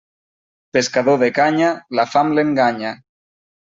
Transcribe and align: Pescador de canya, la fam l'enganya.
Pescador 0.77 1.21
de 1.25 1.31
canya, 1.41 1.71
la 2.01 2.09
fam 2.17 2.35
l'enganya. 2.41 2.99